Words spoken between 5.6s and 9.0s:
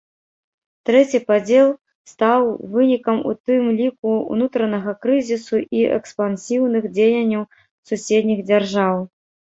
і экспансіўных дзеянняў суседніх дзяржаў.